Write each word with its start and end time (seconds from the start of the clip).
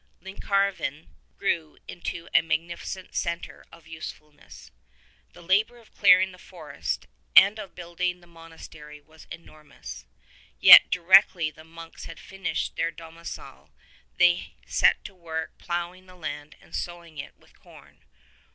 Llancarvan 0.19 1.09
grew 1.37 1.77
into 1.87 2.27
a 2.33 2.41
magnificent 2.41 3.13
centre 3.13 3.63
of 3.71 3.85
usefulness. 3.85 4.71
The 5.33 5.43
labor 5.43 5.77
of 5.77 5.93
clearing 5.93 6.31
the 6.31 6.39
forest 6.39 7.05
and 7.35 7.59
of 7.59 7.75
building 7.75 8.19
the 8.19 8.25
monas 8.25 8.67
tery 8.67 8.99
was 9.05 9.25
enormous; 9.29 10.05
yet 10.59 10.89
directly 10.89 11.51
the 11.51 11.63
monks 11.63 12.05
had 12.05 12.19
finished 12.19 12.77
their 12.77 12.89
domicile 12.89 13.69
they 14.17 14.55
set 14.65 15.05
to 15.05 15.13
work 15.13 15.59
ploughing 15.59 16.07
the 16.07 16.15
land 16.15 16.55
and 16.59 16.73
sowing 16.75 17.19
it 17.19 17.37
with 17.37 17.59
corn. 17.59 17.99